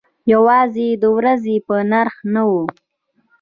[0.33, 2.51] یوازې د ورځې په نرخ نه و.